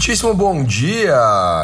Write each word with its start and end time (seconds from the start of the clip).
Muitíssimo 0.00 0.32
bom 0.32 0.64
dia! 0.64 1.14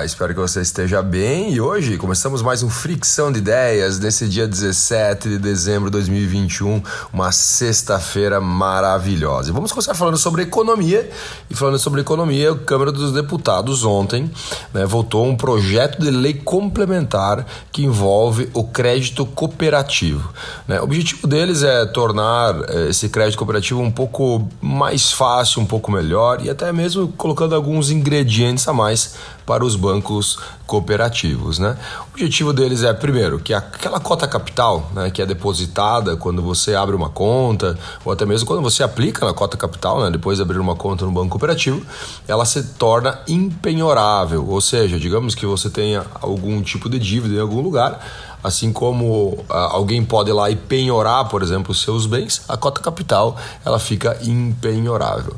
Espero 0.05 0.35
que 0.35 0.41
você 0.41 0.61
esteja 0.61 1.01
bem 1.01 1.55
e 1.55 1.59
hoje 1.59 1.97
começamos 1.97 2.43
mais 2.43 2.63
um 2.63 2.69
Fricção 2.69 3.33
de 3.33 3.39
Ideias 3.39 3.99
nesse 3.99 4.29
dia 4.29 4.47
17 4.47 5.27
de 5.31 5.39
dezembro 5.39 5.87
de 5.87 5.93
2021, 5.93 6.83
uma 7.15 7.33
sexta-feira 7.33 8.39
maravilhosa. 8.39 9.49
E 9.49 9.53
vamos 9.55 9.73
começar 9.73 9.95
falando 9.95 10.19
sobre 10.19 10.43
economia 10.43 11.09
e 11.49 11.55
falando 11.55 11.79
sobre 11.79 12.03
economia, 12.03 12.53
a 12.53 12.59
Câmara 12.59 12.93
dos 12.93 13.11
Deputados 13.11 13.87
ontem 13.87 14.31
né, 14.75 14.85
votou 14.85 15.27
um 15.27 15.35
projeto 15.35 15.99
de 15.99 16.11
lei 16.11 16.35
complementar 16.35 17.47
que 17.73 17.85
envolve 17.87 18.51
o 18.53 18.65
crédito 18.65 19.25
cooperativo. 19.25 20.31
Né? 20.69 20.79
O 20.79 20.85
objetivo 20.85 21.27
deles 21.27 21.63
é 21.63 21.87
tornar 21.87 22.55
eh, 22.69 22.89
esse 22.91 23.09
crédito 23.09 23.39
cooperativo 23.39 23.81
um 23.81 23.91
pouco 23.91 24.47
mais 24.61 25.11
fácil, 25.11 25.63
um 25.63 25.67
pouco 25.67 25.91
melhor 25.91 26.45
e 26.45 26.51
até 26.51 26.71
mesmo 26.71 27.09
colocando 27.09 27.55
alguns 27.55 27.91
ingredientes 27.91 28.27
ingredientes 28.37 28.69
a 28.69 28.73
mais 28.73 29.15
para 29.47 29.65
os 29.65 29.77
bancos 29.77 30.39
cooperativos. 30.67 31.59
Né? 31.59 31.77
O 32.09 32.15
objetivo 32.15 32.53
deles 32.53 32.83
é, 32.83 32.93
primeiro, 32.93 33.39
que 33.39 33.55
aquela 33.55 33.99
cota 34.01 34.27
capital 34.27 34.91
né, 34.93 35.11
que 35.11 35.23
é 35.23 35.27
depositada 35.27 36.17
quando 36.17 36.43
você 36.43 36.75
abre 36.75 36.95
uma 36.95 37.09
conta, 37.09 37.79
ou 38.05 38.13
até 38.13 38.27
mesmo 38.27 38.47
quando 38.47 38.63
você 38.63 38.83
aplica 38.83 39.25
na 39.25 39.33
cota 39.33 39.57
capital, 39.57 40.03
né, 40.03 40.11
depois 40.11 40.37
de 40.37 40.43
abrir 40.43 40.59
uma 40.59 40.75
conta 40.75 41.05
no 41.05 41.13
banco 41.13 41.31
cooperativo, 41.31 41.85
ela 42.29 42.45
se 42.45 42.63
torna 42.75 43.21
impenhorável. 43.27 44.47
Ou 44.49 44.61
seja, 44.61 44.99
digamos 44.99 45.35
que 45.35 45.47
você 45.47 45.71
tenha 45.71 46.05
algum 46.21 46.61
tipo 46.63 46.89
de 46.89 46.99
dívida 46.99 47.37
em 47.37 47.41
algum 47.41 47.61
lugar, 47.61 48.05
assim 48.43 48.73
como 48.73 49.45
ah, 49.49 49.71
alguém 49.73 50.05
pode 50.05 50.31
ir 50.31 50.33
lá 50.33 50.51
e 50.51 50.57
penhorar, 50.57 51.29
por 51.29 51.43
exemplo, 51.43 51.73
os 51.73 51.83
seus 51.83 52.07
bens, 52.07 52.43
a 52.49 52.57
cota 52.57 52.81
capital 52.81 53.37
ela 53.65 53.79
fica 53.79 54.17
impenhorável. 54.23 55.37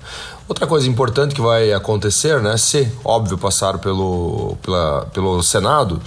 Outra 0.49 0.67
coisa 0.67 0.89
importante 0.89 1.35
que 1.35 1.43
vai 1.43 1.75
acontecer, 1.75 2.41
né, 2.41 2.57
se 2.57 2.91
óbvio 3.05 3.37
passar 3.37 3.79
pelo, 3.79 4.57
pela, 4.63 5.07
pelo 5.13 5.43
Senado, 5.43 6.01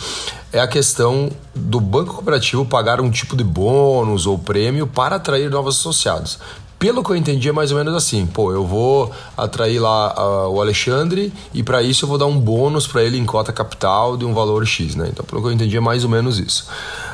é 0.52 0.60
a 0.60 0.68
questão 0.68 1.30
do 1.54 1.80
banco 1.80 2.16
cooperativo 2.16 2.66
pagar 2.66 3.00
um 3.00 3.12
tipo 3.12 3.38
de 3.38 3.44
bônus 3.44 4.26
ou 4.26 4.40
prêmio 4.40 4.88
para 4.88 5.18
atrair 5.18 5.52
novos 5.52 5.78
associados. 5.78 6.40
Pelo 6.80 7.04
que 7.04 7.12
eu 7.12 7.16
entendi, 7.16 7.48
é 7.48 7.52
mais 7.52 7.72
ou 7.72 7.78
menos 7.78 7.94
assim: 7.94 8.26
pô, 8.26 8.52
eu 8.52 8.66
vou 8.66 9.12
atrair 9.38 9.78
lá 9.78 10.16
uh, 10.18 10.50
o 10.50 10.60
Alexandre 10.60 11.32
e 11.54 11.62
para 11.62 11.84
isso 11.84 12.06
eu 12.06 12.10
vou 12.10 12.18
dar 12.18 12.26
um 12.26 12.40
bônus 12.40 12.88
para 12.88 13.04
ele 13.04 13.20
em 13.20 13.26
cota 13.26 13.54
capital 13.54 14.18
de 14.18 14.26
um 14.26 14.34
valor 14.34 14.66
X, 14.66 14.96
né? 14.96 15.08
Então, 15.12 15.24
pelo 15.24 15.44
que 15.44 15.50
eu 15.50 15.52
entendi, 15.52 15.78
é 15.78 15.80
mais 15.80 16.04
ou 16.04 16.10
menos 16.10 16.40
isso. 16.40 16.68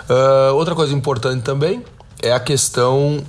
Uh, 0.10 0.56
outra 0.56 0.74
coisa 0.74 0.94
importante 0.94 1.44
também 1.44 1.84
é 2.24 2.32
a 2.32 2.40
questão 2.40 3.22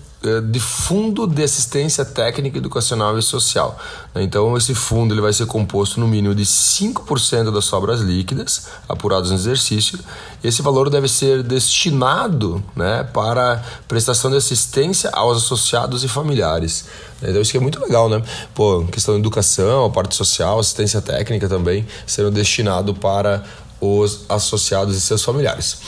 de 0.50 0.58
fundo 0.58 1.28
de 1.28 1.44
assistência 1.44 2.04
técnica 2.04 2.58
educacional 2.58 3.16
e 3.16 3.22
social. 3.22 3.78
Né? 4.12 4.22
Então, 4.24 4.56
esse 4.56 4.74
fundo 4.74 5.14
ele 5.14 5.20
vai 5.20 5.32
ser 5.32 5.46
composto 5.46 6.00
no 6.00 6.08
mínimo 6.08 6.34
de 6.34 6.44
5% 6.44 7.52
das 7.52 7.66
sobras 7.66 8.00
líquidas 8.00 8.66
apuradas 8.88 9.30
no 9.30 9.36
exercício. 9.36 9.98
Esse 10.42 10.60
valor 10.60 10.90
deve 10.90 11.06
ser 11.06 11.44
destinado 11.44 12.62
né, 12.74 13.04
para 13.04 13.62
prestação 13.86 14.30
de 14.30 14.36
assistência 14.36 15.08
aos 15.12 15.38
associados 15.38 16.02
e 16.02 16.08
familiares. 16.08 16.86
Então, 17.22 17.40
isso 17.40 17.52
que 17.52 17.56
é 17.56 17.60
muito 17.60 17.80
legal, 17.80 18.08
né? 18.08 18.22
Pô, 18.54 18.84
questão 18.84 19.14
de 19.14 19.20
educação, 19.20 19.84
a 19.84 19.90
parte 19.90 20.14
social, 20.14 20.58
assistência 20.58 21.00
técnica 21.00 21.48
também 21.48 21.86
sendo 22.06 22.30
destinado 22.30 22.94
para 22.94 23.44
os 23.80 24.24
associados 24.28 24.96
e 24.96 25.00
seus 25.00 25.22
familiares. 25.22 25.78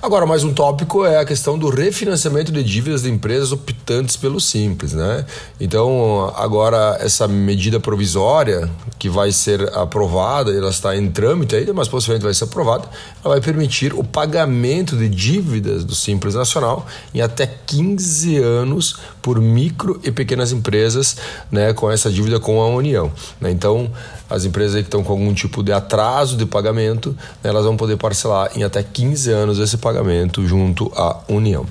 Agora, 0.00 0.24
mais 0.24 0.44
um 0.44 0.52
tópico 0.52 1.04
é 1.04 1.18
a 1.18 1.24
questão 1.24 1.58
do 1.58 1.68
refinanciamento 1.68 2.52
de 2.52 2.62
dívidas 2.62 3.02
de 3.02 3.10
empresas 3.10 3.52
optantes 3.52 4.16
pelo 4.16 4.40
Simples, 4.40 4.92
né? 4.92 5.24
Então, 5.60 6.32
agora 6.36 6.96
essa 7.00 7.26
medida 7.26 7.80
provisória 7.80 8.70
que 8.98 9.08
vai 9.08 9.32
ser 9.32 9.62
aprovada, 9.76 10.52
ela 10.52 10.70
está 10.70 10.96
em 10.96 11.10
trâmite 11.10 11.56
ainda, 11.56 11.72
mas 11.72 11.88
possivelmente 11.88 12.24
vai 12.24 12.34
ser 12.34 12.44
aprovada, 12.44 12.88
ela 13.24 13.34
vai 13.34 13.40
permitir 13.40 13.92
o 13.94 14.04
pagamento 14.04 14.96
de 14.96 15.08
dívidas 15.08 15.84
do 15.84 15.94
Simples 15.94 16.34
Nacional 16.34 16.86
em 17.14 17.20
até 17.20 17.46
15 17.46 18.38
anos 18.38 18.96
por 19.22 19.40
micro 19.40 20.00
e 20.04 20.10
pequenas 20.10 20.52
empresas, 20.52 21.16
né, 21.50 21.72
com 21.72 21.90
essa 21.90 22.10
dívida 22.10 22.40
com 22.40 22.60
a 22.60 22.66
União. 22.68 23.12
Né? 23.40 23.50
Então, 23.50 23.90
as 24.28 24.44
empresas 24.44 24.74
que 24.76 24.86
estão 24.86 25.02
com 25.02 25.12
algum 25.12 25.32
tipo 25.34 25.62
de 25.62 25.72
atraso 25.72 26.36
de 26.36 26.46
pagamento, 26.46 27.16
né, 27.42 27.50
elas 27.50 27.64
vão 27.64 27.76
poder 27.76 27.96
parcelar 27.96 28.50
em 28.56 28.62
até 28.62 28.82
15 28.82 29.30
anos 29.30 29.58
esse 29.58 29.76
pagamento 29.76 30.46
junto 30.46 30.90
à 30.94 31.20
União. 31.28 31.66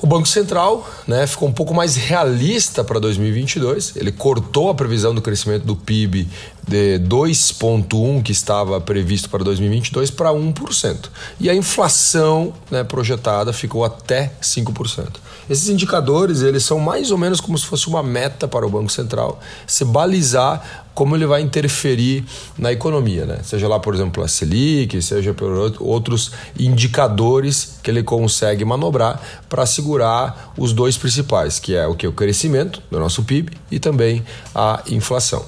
O 0.00 0.06
Banco 0.06 0.28
Central 0.28 0.88
né, 1.08 1.26
ficou 1.26 1.48
um 1.48 1.52
pouco 1.52 1.74
mais 1.74 1.96
realista 1.96 2.84
para 2.84 3.00
2022. 3.00 3.96
Ele 3.96 4.12
cortou 4.12 4.70
a 4.70 4.74
previsão 4.74 5.12
do 5.12 5.20
crescimento 5.20 5.64
do 5.64 5.74
PIB 5.74 6.28
de 6.66 7.00
2,1% 7.00 8.22
que 8.22 8.30
estava 8.30 8.80
previsto 8.80 9.28
para 9.28 9.42
2022 9.42 10.10
para 10.12 10.30
1%. 10.30 11.10
E 11.40 11.50
a 11.50 11.54
inflação 11.54 12.52
né, 12.70 12.84
projetada 12.84 13.52
ficou 13.52 13.84
até 13.84 14.32
5%. 14.40 15.16
Esses 15.50 15.68
indicadores 15.68 16.42
eles 16.42 16.62
são 16.62 16.78
mais 16.78 17.10
ou 17.10 17.18
menos 17.18 17.40
como 17.40 17.58
se 17.58 17.66
fosse 17.66 17.88
uma 17.88 18.02
meta 18.02 18.46
para 18.46 18.66
o 18.66 18.70
Banco 18.70 18.92
Central 18.92 19.40
se 19.66 19.84
balizar 19.84 20.86
como 20.98 21.14
ele 21.14 21.26
vai 21.26 21.40
interferir 21.40 22.24
na 22.58 22.72
economia, 22.72 23.24
né? 23.24 23.38
Seja 23.44 23.68
lá, 23.68 23.78
por 23.78 23.94
exemplo, 23.94 24.20
a 24.20 24.26
Selic, 24.26 25.00
seja 25.00 25.32
por 25.32 25.76
outros 25.78 26.32
indicadores 26.58 27.78
que 27.84 27.88
ele 27.88 28.02
consegue 28.02 28.64
manobrar 28.64 29.22
para 29.48 29.64
segurar 29.64 30.52
os 30.58 30.72
dois 30.72 30.98
principais, 30.98 31.60
que 31.60 31.76
é 31.76 31.86
o 31.86 31.94
que 31.94 32.04
o 32.04 32.12
crescimento 32.12 32.82
do 32.90 32.98
nosso 32.98 33.22
PIB 33.22 33.52
e 33.70 33.78
também 33.78 34.24
a 34.52 34.82
inflação. 34.90 35.46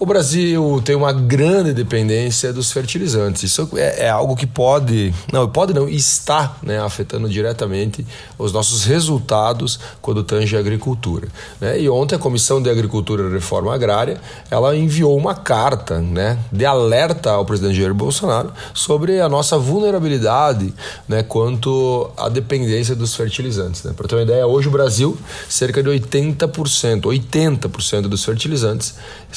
O 0.00 0.06
Brasil 0.06 0.80
tem 0.82 0.96
uma 0.96 1.12
grande 1.12 1.74
dependência 1.74 2.54
dos 2.54 2.72
fertilizantes. 2.72 3.42
Isso 3.42 3.68
é, 3.76 4.06
é 4.06 4.08
algo 4.08 4.34
que 4.34 4.46
pode, 4.46 5.12
não, 5.30 5.46
pode 5.46 5.74
não, 5.74 5.86
está 5.86 6.56
né, 6.62 6.80
afetando 6.80 7.28
diretamente 7.28 8.06
os 8.38 8.50
nossos 8.50 8.86
resultados 8.86 9.78
quando 10.00 10.24
tange 10.24 10.56
a 10.56 10.58
agricultura. 10.58 11.28
Né? 11.60 11.82
E 11.82 11.90
ontem 11.90 12.14
a 12.14 12.18
Comissão 12.18 12.62
de 12.62 12.70
Agricultura 12.70 13.28
e 13.28 13.30
Reforma 13.30 13.74
Agrária 13.74 14.18
ela 14.50 14.74
enviou 14.74 15.14
uma 15.18 15.34
carta 15.34 15.98
né, 15.98 16.38
de 16.50 16.64
alerta 16.64 17.32
ao 17.32 17.44
presidente 17.44 17.76
Jair 17.76 17.92
Bolsonaro 17.92 18.54
sobre 18.72 19.20
a 19.20 19.28
nossa 19.28 19.58
vulnerabilidade 19.58 20.72
né, 21.06 21.22
quanto 21.22 22.10
à 22.16 22.30
dependência 22.30 22.96
dos 22.96 23.14
fertilizantes. 23.14 23.84
Né? 23.84 23.92
Para 23.94 24.08
ter 24.08 24.14
uma 24.14 24.22
ideia, 24.22 24.46
hoje 24.46 24.66
o 24.66 24.70
Brasil, 24.70 25.18
cerca 25.46 25.82
de 25.82 25.90
80%, 25.90 27.02
80% 27.02 28.00
dos 28.08 28.24
fertilizantes 28.24 28.94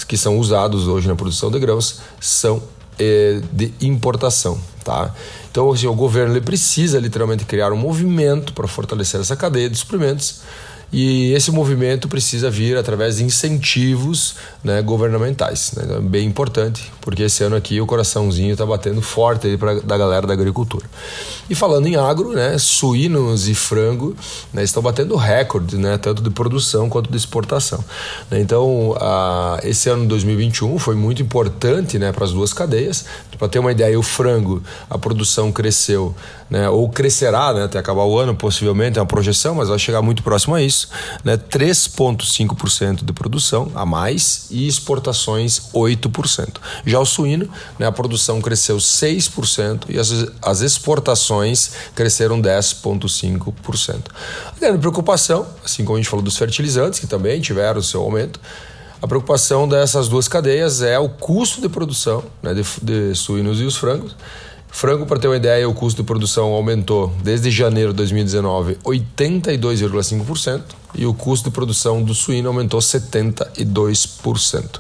que 0.08 0.16
são 0.16 0.38
usados 0.38 0.53
usados 0.54 0.88
hoje 0.88 1.08
na 1.08 1.16
produção 1.16 1.50
de 1.50 1.58
grãos 1.58 2.00
são 2.20 2.62
é, 3.00 3.42
de 3.52 3.74
importação, 3.82 4.60
tá? 4.84 5.14
Então, 5.52 5.72
assim, 5.72 5.88
o 5.88 5.94
governo 5.96 6.34
ele 6.34 6.42
precisa 6.42 7.00
literalmente 7.00 7.44
criar 7.44 7.72
um 7.72 7.78
movimento 7.78 8.54
para 8.54 8.68
fortalecer 8.68 9.20
essa 9.20 9.36
cadeia 9.36 9.70
de 9.70 9.76
suprimentos 9.76 10.42
e 10.92 11.34
esse 11.34 11.50
movimento 11.50 12.08
precisa 12.08 12.52
vir 12.52 12.78
através 12.78 13.18
de 13.18 13.24
incentivos 13.24 14.36
né, 14.64 14.80
governamentais. 14.84 15.72
Né? 15.76 15.84
Então 15.86 15.98
é 15.98 16.02
bem 16.02 16.28
importante, 16.28 16.92
porque 17.02 17.24
esse 17.24 17.44
ano 17.44 17.56
aqui 17.56 17.82
o 17.82 17.88
coraçãozinho 17.88 18.52
está 18.52 18.66
batendo 18.66 19.02
forte 19.02 19.58
pra, 19.58 19.80
da 19.80 19.98
galera 19.98 20.28
da 20.28 20.34
agricultura. 20.34 20.86
E 21.50 21.56
falando 21.56 21.88
em 21.88 21.96
agro, 21.96 22.32
né, 22.32 22.58
suínos 22.58 23.48
e 23.48 23.56
frango 23.56 24.16
né, 24.54 24.64
estão 24.64 24.82
batendo 24.82 25.16
recorde, 25.16 25.78
né, 25.78 25.98
tanto 25.98 26.22
de 26.22 26.30
produção 26.30 26.90
quanto 26.90 27.12
de 27.12 27.18
exportação. 27.18 27.84
Né? 28.32 28.40
Então, 28.40 28.96
a, 29.00 29.60
esse 29.64 29.90
ano 29.90 30.04
de 30.04 30.08
2021 30.10 30.80
foi 30.80 30.96
muito 30.96 31.22
importante 31.22 32.00
né, 32.00 32.12
para 32.12 32.26
as 32.26 32.32
duas 32.32 32.54
cadeias. 32.54 33.06
Para 33.38 33.48
ter 33.50 33.60
uma 33.60 33.72
ideia, 33.72 34.00
o 34.00 34.04
frango, 34.04 34.64
a 34.90 34.98
produção 34.98 35.52
cresceu, 35.52 36.16
né, 36.50 36.70
ou 36.70 36.88
crescerá 36.88 37.52
né, 37.54 37.64
até 37.64 37.78
acabar 37.78 38.04
o 38.04 38.18
ano, 38.18 38.34
possivelmente, 38.36 38.98
é 38.98 39.02
uma 39.02 39.08
projeção, 39.08 39.56
mas 39.56 39.68
vai 39.68 39.80
chegar 39.80 40.02
muito 40.02 40.24
próximo 40.24 40.56
a 40.56 40.62
isso 40.62 40.88
né, 41.24 41.38
3,5% 41.38 43.04
de 43.04 43.14
produção 43.14 43.72
a 43.76 43.86
mais 43.86 44.48
e 44.50 44.68
exportações 44.68 45.72
8%. 45.74 46.58
Já 46.86 47.00
o 47.00 47.06
suíno, 47.06 47.50
né, 47.78 47.86
a 47.86 47.92
produção 47.92 48.42
cresceu 48.42 48.78
6% 48.78 49.86
e 49.90 50.00
as, 50.00 50.12
as 50.42 50.62
exportações 50.62 51.33
cresceram 51.96 52.42
10,5%. 52.42 54.00
A 54.48 54.60
grande 54.60 54.80
preocupação, 54.80 55.48
assim 55.64 55.84
como 55.84 55.98
a 55.98 56.02
gente 56.02 56.10
falou 56.10 56.24
dos 56.24 56.38
fertilizantes, 56.38 57.00
que 57.00 57.08
também 57.08 57.40
tiveram 57.42 57.82
seu 57.82 58.02
aumento, 58.02 58.40
a 59.02 59.08
preocupação 59.08 59.68
dessas 59.68 60.08
duas 60.08 60.28
cadeias 60.28 60.82
é 60.82 60.98
o 60.98 61.10
custo 61.10 61.62
de 61.62 61.68
produção 61.68 62.24
né, 62.42 62.54
de, 62.54 62.64
de 62.82 63.16
suínos 63.16 63.60
e 63.60 63.64
os 63.64 63.76
frangos 63.76 64.16
Frango, 64.74 65.06
para 65.06 65.20
ter 65.20 65.28
uma 65.28 65.38
ideia, 65.38 65.70
o 65.70 65.74
custo 65.74 66.02
de 66.02 66.08
produção 66.08 66.52
aumentou 66.52 67.14
desde 67.22 67.52
janeiro 67.52 67.92
de 67.92 67.98
2019 67.98 68.80
82,5% 68.84 70.64
e 70.96 71.06
o 71.06 71.14
custo 71.14 71.48
de 71.48 71.54
produção 71.54 72.02
do 72.02 72.16
suíno 72.16 72.48
aumentou 72.48 72.80
72%. 72.80 74.80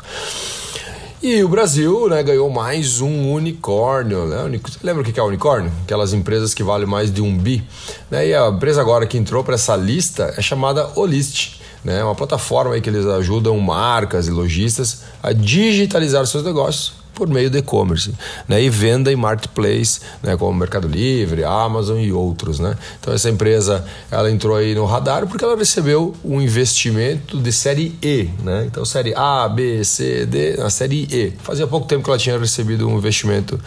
E 1.23 1.41
o 1.41 1.47
Brasil 1.47 2.09
né, 2.09 2.21
ganhou 2.21 2.49
mais 2.49 2.99
um 2.99 3.31
unicórnio. 3.31 4.25
Né? 4.25 4.59
Lembra 4.83 5.03
o 5.03 5.05
que 5.05 5.17
é 5.17 5.23
unicórnio? 5.23 5.71
Aquelas 5.85 6.11
empresas 6.11 6.53
que 6.53 6.61
valem 6.61 6.85
mais 6.85 7.09
de 7.09 7.21
um 7.21 7.37
bi. 7.37 7.63
Né? 8.11 8.27
E 8.27 8.35
a 8.35 8.49
empresa 8.49 8.81
agora 8.81 9.07
que 9.07 9.17
entrou 9.17 9.41
para 9.41 9.55
essa 9.55 9.73
lista 9.73 10.33
é 10.37 10.41
chamada 10.41 10.89
Olist. 10.97 11.61
né? 11.81 12.03
Uma 12.03 12.13
plataforma 12.13 12.75
aí 12.75 12.81
que 12.81 12.89
eles 12.89 13.05
ajudam 13.05 13.57
marcas 13.57 14.27
e 14.27 14.31
lojistas 14.31 15.03
a 15.23 15.31
digitalizar 15.31 16.27
seus 16.27 16.43
negócios 16.43 17.02
por 17.13 17.27
meio 17.27 17.49
do 17.49 17.57
e-commerce, 17.57 18.13
né? 18.47 18.61
E 18.61 18.69
venda 18.69 19.11
em 19.11 19.15
marketplace, 19.15 19.99
né? 20.21 20.35
Como 20.35 20.57
Mercado 20.57 20.87
Livre, 20.87 21.43
Amazon 21.43 21.99
e 21.99 22.11
outros, 22.11 22.59
né? 22.59 22.75
Então 22.99 23.13
essa 23.13 23.29
empresa, 23.29 23.85
ela 24.09 24.31
entrou 24.31 24.55
aí 24.55 24.73
no 24.73 24.85
radar 24.85 25.27
porque 25.27 25.43
ela 25.43 25.55
recebeu 25.55 26.15
um 26.23 26.41
investimento 26.41 27.39
de 27.39 27.51
série 27.51 27.95
E, 28.01 28.29
né? 28.43 28.65
Então 28.65 28.83
série 28.83 29.13
A, 29.15 29.47
B, 29.47 29.83
C, 29.83 30.25
D, 30.25 30.57
na 30.57 30.69
série 30.69 31.07
E. 31.11 31.33
Fazia 31.43 31.67
pouco 31.67 31.87
tempo 31.87 32.03
que 32.03 32.09
ela 32.09 32.19
tinha 32.19 32.37
recebido 32.37 32.87
um 32.87 32.97
investimento 32.97 33.59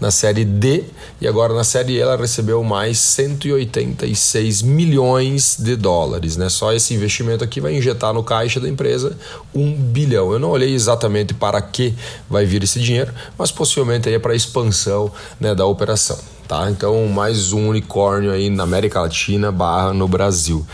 na 0.00 0.10
série 0.10 0.44
D 0.44 0.84
e 1.20 1.28
agora 1.28 1.52
na 1.52 1.64
série 1.64 1.94
E 1.94 2.00
ela 2.00 2.16
recebeu 2.16 2.62
mais 2.64 2.98
186 2.98 4.62
milhões 4.62 5.56
de 5.58 5.76
dólares, 5.76 6.36
né? 6.36 6.48
Só 6.48 6.72
esse 6.72 6.94
investimento 6.94 7.44
aqui 7.44 7.60
vai 7.60 7.76
injetar 7.76 8.14
no 8.14 8.22
caixa 8.22 8.58
da 8.58 8.68
empresa 8.68 9.16
um 9.54 9.74
bilhão. 9.74 10.32
Eu 10.32 10.38
não 10.38 10.50
olhei 10.50 10.74
exatamente 10.74 11.34
para 11.34 11.60
que 11.60 11.94
vai 12.28 12.46
vir 12.46 12.62
esse 12.62 12.80
dinheiro 12.80 12.93
dinheiro, 12.94 13.12
mas 13.36 13.50
possivelmente 13.50 14.08
aí 14.08 14.14
é 14.14 14.18
para 14.18 14.34
expansão 14.34 15.10
né, 15.40 15.54
da 15.54 15.66
operação. 15.66 16.18
Tá? 16.46 16.70
Então, 16.70 17.06
mais 17.08 17.52
um 17.52 17.68
unicórnio 17.68 18.30
aí 18.30 18.50
na 18.50 18.62
América 18.62 19.00
Latina 19.00 19.50
barra 19.50 19.92
no 19.92 20.06
Brasil. 20.06 20.64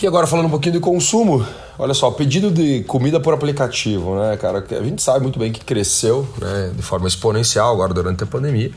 E 0.00 0.06
agora 0.06 0.26
falando 0.26 0.46
um 0.46 0.50
pouquinho 0.50 0.74
de 0.74 0.80
consumo, 0.80 1.44
olha 1.78 1.94
só, 1.94 2.10
pedido 2.10 2.50
de 2.50 2.84
comida 2.84 3.18
por 3.18 3.34
aplicativo, 3.34 4.16
né, 4.16 4.36
cara? 4.36 4.64
A 4.70 4.82
gente 4.82 5.02
sabe 5.02 5.20
muito 5.20 5.38
bem 5.38 5.50
que 5.50 5.64
cresceu 5.64 6.26
né, 6.38 6.72
de 6.74 6.82
forma 6.82 7.08
exponencial 7.08 7.72
agora 7.72 7.92
durante 7.92 8.22
a 8.22 8.26
pandemia 8.26 8.72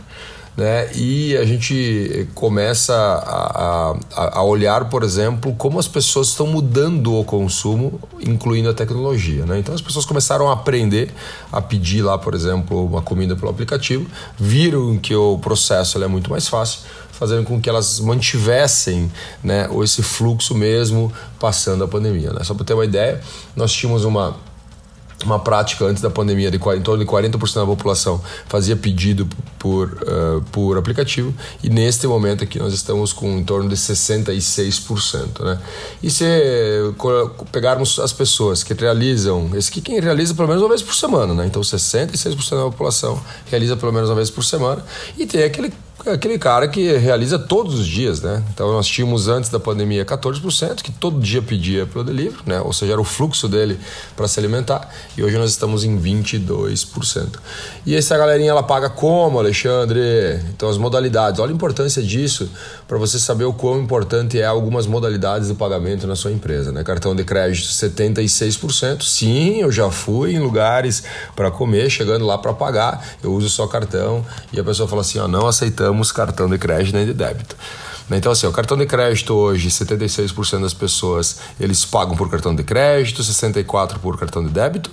né? 0.60 0.92
E 0.94 1.38
a 1.38 1.46
gente 1.46 2.28
começa 2.36 2.94
a, 2.94 3.96
a, 4.14 4.40
a, 4.40 4.44
olhar, 4.44 4.90
por 4.90 5.04
exemplo, 5.04 5.56
como 5.56 5.80
as 5.80 5.88
pessoas 5.88 6.28
estão 6.28 6.46
mudando 6.48 7.18
o 7.18 7.24
consumo, 7.24 7.98
incluindo 8.20 8.70
a 8.70 8.74
tecnologia, 8.74 9.46
né? 9.46 9.58
Então 9.58 9.74
as 9.74 9.80
pessoas 9.80 10.06
começaram 10.06 10.50
a 10.50 10.54
aprender 10.54 11.14
a 11.50 11.62
pedir 11.62 12.02
lá, 12.02 12.18
por 12.18 12.34
exemplo, 12.34 12.86
uma 12.86 13.02
comida 13.02 13.38
pelo 13.38 13.50
aplicativo, 13.50 14.06
viram 14.38 14.98
que 14.98 15.16
o 15.16 15.38
processo 15.38 16.04
é 16.04 16.08
muito 16.08 16.30
mais 16.30 16.50
fácil, 16.50 16.82
fazendo 17.10 17.46
com 17.46 17.62
que 17.62 17.70
elas 17.70 18.02
mantivessem 18.02 19.10
né, 19.42 19.70
esse 19.82 20.04
fluxo 20.04 20.54
mesmo 20.54 21.12
passando 21.40 21.86
a 21.86 21.88
pandemia. 21.88 22.34
Né? 22.34 22.44
Só 22.44 22.54
para 22.54 22.66
ter 22.66 22.74
uma 22.74 22.84
ideia, 22.84 23.22
nós 23.56 23.72
tínhamos 23.72 24.04
uma 24.04 24.36
uma 25.26 25.40
prática 25.40 25.86
antes 25.86 26.02
da 26.02 26.10
pandemia 26.10 26.50
de 26.50 26.58
em 26.58 26.82
torno 26.82 27.04
de 27.04 27.10
40% 27.10 27.54
da 27.56 27.66
população 27.66 28.22
fazia 28.48 28.76
pedido 28.76 29.28
por, 29.58 29.88
uh, 29.88 30.42
por 30.52 30.78
aplicativo 30.78 31.34
e 31.64 31.70
neste 31.70 32.08
momento 32.08 32.44
aqui 32.44 32.60
nós 32.60 32.74
estamos 32.74 33.12
com 33.12 33.38
em 33.38 33.44
torno 33.44 33.70
de 33.70 33.76
66%. 33.76 35.44
Né? 35.44 35.60
E 36.02 36.10
se 36.10 36.26
pegarmos 37.52 38.00
as 38.00 38.14
pessoas 38.14 38.64
que 38.64 38.74
realizam, 38.74 39.50
esse 39.54 39.70
aqui 39.70 39.82
quem 39.82 40.00
realiza 40.00 40.34
pelo 40.34 40.48
menos 40.48 40.64
uma 40.64 40.70
vez 40.70 40.82
por 40.82 40.96
semana, 40.96 41.34
né? 41.34 41.46
então 41.46 41.62
66% 41.62 42.50
da 42.52 42.64
população 42.64 43.22
realiza 43.50 43.76
pelo 43.76 43.92
menos 43.92 44.10
uma 44.10 44.16
vez 44.16 44.30
por 44.30 44.44
semana 44.44 44.84
e 45.18 45.26
tem 45.26 45.44
aquele 45.44 45.74
aquele 46.06 46.40
cara 46.40 46.68
que 46.68 46.98
realiza 46.98 47.38
todos 47.38 47.78
os 47.78 47.86
dias, 47.86 48.22
né? 48.22 48.42
Então 48.54 48.72
nós 48.72 48.88
tínhamos 48.88 49.28
antes 49.28 49.50
da 49.50 49.60
pandemia 49.60 50.06
14% 50.06 50.82
que 50.82 50.92
todo 50.92 51.20
dia 51.20 51.42
pedia 51.42 51.86
pelo 51.86 52.04
delivery, 52.04 52.42
né? 52.46 52.62
Ou 52.62 52.72
seja, 52.72 52.94
era 52.94 53.02
o 53.02 53.04
fluxo 53.04 53.48
dele 53.48 53.78
para 54.16 54.28
se 54.28 54.40
alimentar, 54.40 54.90
e 55.18 55.24
hoje 55.24 55.38
nós 55.38 55.50
estamos 55.50 55.84
em 55.84 56.00
22%. 56.00 57.40
E 57.86 57.96
essa 57.96 58.18
galerinha 58.18 58.52
ela 58.52 58.64
paga 58.64 58.90
como, 58.90 59.40
Alexandre? 59.40 60.40
Então 60.56 60.70
as 60.70 60.78
modalidades, 60.78 61.40
olha 61.40 61.52
a 61.52 61.56
importância 61.56 62.02
disso 62.02 62.50
para 62.88 62.98
você 62.98 63.20
saber 63.20 63.44
o 63.44 63.54
quão 63.54 63.80
importante 63.80 64.40
é 64.40 64.46
algumas 64.46 64.88
modalidades 64.88 65.50
de 65.50 65.54
pagamento 65.54 66.08
na 66.08 66.16
sua 66.16 66.32
empresa, 66.32 66.72
né? 66.72 66.84
Cartão 66.84 67.16
de 67.16 67.24
crédito 67.24 67.68
76%. 67.68 69.04
Sim, 69.04 69.62
eu 69.62 69.72
já 69.72 69.92
fui 69.92 70.34
em 70.34 70.40
lugares 70.40 71.04
para 71.36 71.52
comer, 71.52 71.90
chegando 71.90 72.26
lá 72.26 72.38
para 72.38 72.54
pagar, 72.54 73.06
eu 73.22 73.34
uso 73.34 73.50
só 73.50 73.68
cartão 73.68 74.26
e 74.54 74.60
a 74.60 74.64
pessoa 74.64 74.88
fala 74.88 75.02
assim: 75.02 75.20
"Ó, 75.20 75.28
não 75.28 75.48
aceitamos 75.48 75.89
aceitamos 75.90 76.12
cartão 76.12 76.48
de 76.48 76.58
crédito 76.58 76.96
nem 76.96 77.06
de 77.06 77.14
débito. 77.14 77.56
Então, 78.12 78.32
assim, 78.32 78.48
o 78.48 78.52
cartão 78.52 78.76
de 78.76 78.88
crédito 78.88 79.36
hoje, 79.36 79.70
76% 79.70 80.62
das 80.62 80.74
pessoas 80.74 81.40
eles 81.60 81.86
pagam 81.86 82.16
por 82.16 82.30
cartão 82.30 82.56
de 82.56 82.64
crédito, 82.64 83.22
64% 83.22 84.00
por 84.00 84.18
cartão 84.18 84.44
de 84.44 84.50
débito. 84.50 84.90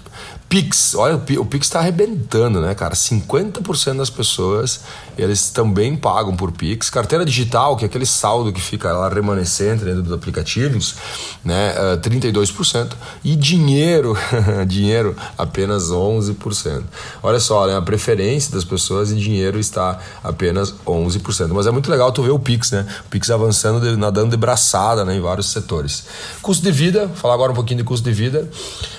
Pix, 0.49 0.95
olha, 0.95 1.17
o 1.17 1.45
Pix 1.45 1.67
está 1.67 1.81
arrebentando, 1.81 2.61
né, 2.61 2.75
cara? 2.75 2.95
50% 2.95 3.97
das 3.97 4.11
pessoas 4.11 4.81
eles 5.19 5.49
também 5.51 5.97
pagam 5.97 6.37
por 6.37 6.53
Pix. 6.53 6.91
Carteira 6.91 7.25
digital, 7.25 7.77
que 7.77 7.85
é 7.85 7.87
aquele 7.87 8.05
saldo 8.05 8.53
que 8.53 8.61
fica 8.61 8.93
lá 8.93 9.09
remanescente 9.09 9.85
dentro 9.85 10.03
dos 10.03 10.13
aplicativos, 10.13 10.95
né, 11.45 11.75
32%. 12.03 12.93
Eh, 12.93 12.97
e 13.25 13.37
dinheiro, 13.37 14.17
dinheiro 14.69 15.17
apenas 15.39 15.85
11%. 15.85 16.83
Olha 17.23 17.41
só, 17.41 17.67
né, 17.67 17.77
a 17.77 17.83
preferência 17.83 18.53
das 18.53 18.65
pessoas 18.65 19.11
em 19.11 19.17
dinheiro 19.17 19.59
está 19.59 19.99
apenas 20.23 20.75
11%. 20.87 21.49
Mas 21.53 21.67
é 21.67 21.71
muito 21.71 21.91
legal 21.91 22.13
tu 22.13 22.23
ver 22.23 22.31
o 22.31 22.39
Pix, 22.39 22.71
né? 22.71 22.87
O 23.07 23.09
Pix 23.09 23.31
avançando, 23.31 23.97
nadando 23.97 24.31
de 24.31 24.37
braçada 24.37 25.05
né, 25.05 25.17
em 25.17 25.21
vários 25.21 25.51
setores. 25.51 26.05
Custo 26.43 26.63
de 26.63 26.71
vida, 26.71 27.09
falar 27.15 27.35
agora 27.35 27.53
um 27.53 27.55
pouquinho 27.55 27.79
de 27.79 27.85
custo 27.85 28.05
de 28.05 28.15
vida. 28.15 28.49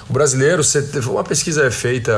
O 0.10 0.14
brasileiro, 0.14 0.64
uma 1.10 1.24
pesquisa 1.24 1.47
é 1.56 1.72
feita 1.72 2.12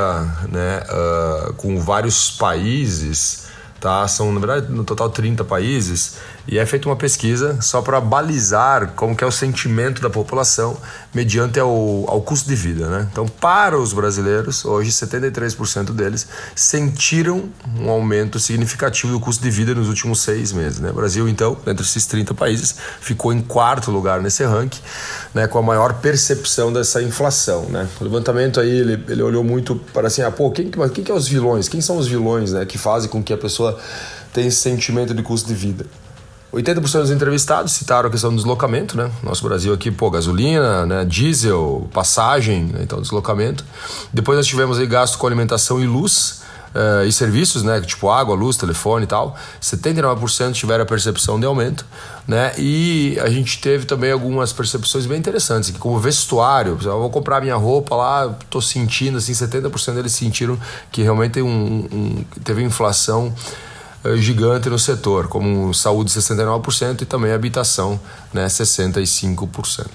né, 0.49 0.81
uh, 0.89 1.53
com 1.53 1.79
vários 1.79 2.31
países, 2.31 3.47
tá? 3.79 4.07
São, 4.07 4.31
na 4.31 4.39
verdade, 4.39 4.71
no 4.71 4.83
total 4.83 5.09
30 5.09 5.43
países, 5.43 6.15
e 6.51 6.57
é 6.57 6.65
feita 6.65 6.89
uma 6.89 6.95
pesquisa 6.95 7.61
só 7.61 7.79
para 7.79 8.01
balizar 8.01 8.93
como 8.95 9.15
que 9.15 9.23
é 9.23 9.27
o 9.27 9.31
sentimento 9.31 10.01
da 10.01 10.09
população 10.09 10.75
mediante 11.13 11.59
ao, 11.59 11.69
ao 12.07 12.21
custo 12.23 12.49
de 12.49 12.55
vida. 12.55 12.87
Né? 12.87 13.07
Então, 13.11 13.27
para 13.27 13.77
os 13.77 13.93
brasileiros, 13.93 14.65
hoje 14.65 14.89
73% 14.89 15.91
deles 15.91 16.27
sentiram 16.55 17.49
um 17.79 17.87
aumento 17.87 18.39
significativo 18.39 19.13
do 19.13 19.19
custo 19.19 19.43
de 19.43 19.51
vida 19.51 19.75
nos 19.75 19.87
últimos 19.87 20.21
seis 20.21 20.51
meses. 20.51 20.79
Né? 20.79 20.89
O 20.89 20.93
Brasil, 20.93 21.29
então, 21.29 21.55
entre 21.67 21.85
esses 21.85 22.07
30 22.07 22.33
países, 22.33 22.75
ficou 22.99 23.31
em 23.31 23.41
quarto 23.41 23.91
lugar 23.91 24.19
nesse 24.19 24.43
ranking, 24.43 24.81
né, 25.35 25.45
com 25.45 25.59
a 25.59 25.61
maior 25.61 25.93
percepção 25.95 26.73
dessa 26.73 26.99
inflação. 26.99 27.65
Né? 27.65 27.87
O 28.01 28.03
levantamento 28.03 28.59
aí, 28.59 28.71
ele, 28.71 29.03
ele 29.07 29.21
olhou 29.21 29.43
muito 29.43 29.75
para 29.93 30.07
assim, 30.07 30.23
ah, 30.23 30.31
pô, 30.31 30.49
quem, 30.49 30.71
quem 30.71 31.03
que 31.03 31.11
é 31.11 31.13
os 31.13 31.27
vilões? 31.27 31.69
Quem 31.69 31.79
são 31.79 31.95
os 31.97 32.07
vilões 32.07 32.53
né, 32.53 32.65
que 32.65 32.79
fazem 32.79 33.07
com 33.07 33.21
que 33.21 33.31
a 33.31 33.37
pessoa 33.37 33.77
tenha 34.33 34.47
esse 34.47 34.57
sentimento 34.57 35.13
de 35.13 35.21
custo 35.21 35.47
de 35.47 35.53
vida? 35.53 35.85
80% 36.53 37.01
dos 37.01 37.11
entrevistados 37.11 37.73
citaram 37.73 38.09
a 38.09 38.11
questão 38.11 38.31
do 38.31 38.35
deslocamento, 38.35 38.97
né? 38.97 39.11
Nosso 39.21 39.43
Brasil 39.43 39.71
aqui, 39.73 39.91
pô, 39.91 40.09
gasolina, 40.09 40.85
né? 40.85 41.05
diesel, 41.05 41.87
passagem, 41.93 42.63
né? 42.63 42.79
então 42.81 42.99
deslocamento. 42.99 43.63
Depois 44.11 44.35
nós 44.37 44.47
tivemos 44.47 44.79
aí 44.79 44.87
gasto 44.87 45.17
com 45.17 45.27
alimentação 45.27 45.79
e 45.79 45.85
luz 45.85 46.41
uh, 46.73 47.05
e 47.05 47.11
serviços, 47.11 47.63
né? 47.63 47.79
Tipo 47.81 48.09
água, 48.09 48.35
luz, 48.35 48.57
telefone 48.57 49.03
e 49.03 49.07
tal. 49.07 49.37
79% 49.61 50.53
tiveram 50.53 50.83
a 50.83 50.87
percepção 50.87 51.39
de 51.39 51.45
aumento, 51.45 51.85
né? 52.27 52.53
E 52.57 53.17
a 53.21 53.29
gente 53.29 53.59
teve 53.61 53.85
também 53.85 54.11
algumas 54.11 54.51
percepções 54.51 55.05
bem 55.05 55.19
interessantes, 55.19 55.71
como 55.77 55.99
vestuário. 55.99 56.77
Eu 56.83 56.99
vou 56.99 57.09
comprar 57.09 57.41
minha 57.41 57.55
roupa 57.55 57.95
lá, 57.95 58.35
tô 58.49 58.61
sentindo, 58.61 59.17
assim, 59.17 59.33
70% 59.33 59.93
deles 59.93 60.13
sentiram 60.13 60.57
que 60.91 61.01
realmente 61.01 61.41
um, 61.41 61.47
um, 61.47 62.25
teve 62.43 62.63
inflação 62.63 63.33
gigante 64.17 64.69
no 64.69 64.79
setor, 64.79 65.27
como 65.27 65.73
saúde 65.73 66.11
69% 66.11 67.01
e 67.01 67.05
também 67.05 67.31
habitação 67.31 67.99
né, 68.33 68.45
65%. 68.45 69.87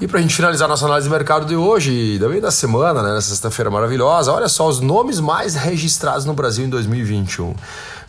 E 0.00 0.08
para 0.08 0.18
a 0.18 0.22
gente 0.22 0.34
finalizar 0.34 0.66
nossa 0.66 0.86
análise 0.86 1.06
de 1.08 1.14
mercado 1.14 1.44
de 1.44 1.54
hoje, 1.54 2.18
também 2.18 2.40
da 2.40 2.50
semana, 2.50 3.02
né, 3.02 3.12
nessa 3.12 3.28
sexta-feira 3.28 3.70
maravilhosa, 3.70 4.32
olha 4.32 4.48
só 4.48 4.66
os 4.66 4.80
nomes 4.80 5.20
mais 5.20 5.54
registrados 5.54 6.24
no 6.24 6.32
Brasil 6.32 6.64
em 6.64 6.70
2021. 6.70 7.54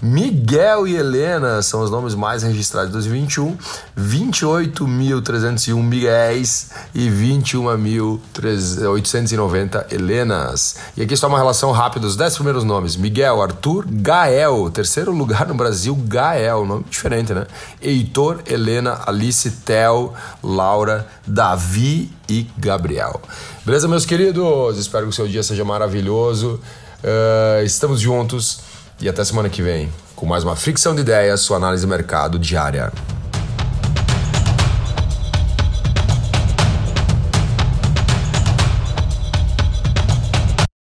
Miguel 0.01 0.87
e 0.87 0.95
Helena 0.95 1.61
são 1.61 1.83
os 1.83 1.91
nomes 1.91 2.15
mais 2.15 2.41
registrados 2.41 2.89
de 2.89 2.93
2021. 2.93 3.55
28.301 3.97 5.83
Miguéis 5.83 6.71
e 6.95 7.07
21.890 7.07 9.93
Helenas. 9.93 10.77
E 10.97 11.03
aqui 11.03 11.13
está 11.13 11.27
uma 11.27 11.37
relação 11.37 11.71
rápida 11.71 12.07
dos 12.07 12.15
10 12.15 12.33
primeiros 12.33 12.63
nomes: 12.63 12.95
Miguel, 12.95 13.39
Arthur, 13.41 13.85
Gael. 13.87 14.71
Terceiro 14.71 15.11
lugar 15.11 15.47
no 15.47 15.53
Brasil, 15.53 15.93
Gael. 15.95 16.65
Nome 16.65 16.83
diferente, 16.89 17.31
né? 17.31 17.45
Heitor, 17.79 18.41
Helena, 18.47 19.01
Alice, 19.05 19.51
Tel, 19.63 20.15
Laura, 20.43 21.07
Davi 21.27 22.11
e 22.27 22.47
Gabriel. 22.57 23.21
Beleza, 23.63 23.87
meus 23.87 24.07
queridos? 24.07 24.79
Espero 24.79 25.03
que 25.03 25.11
o 25.11 25.13
seu 25.13 25.27
dia 25.27 25.43
seja 25.43 25.63
maravilhoso. 25.63 26.59
Uh, 27.03 27.63
estamos 27.63 27.99
juntos 27.99 28.70
e 29.01 29.09
até 29.09 29.23
semana 29.23 29.49
que 29.49 29.61
vem 29.61 29.91
com 30.15 30.25
mais 30.25 30.43
uma 30.43 30.55
fricção 30.55 30.93
de 30.93 31.01
ideias, 31.01 31.41
sua 31.41 31.57
análise 31.57 31.83
de 31.83 31.89
mercado 31.89 32.37
diária. 32.37 32.91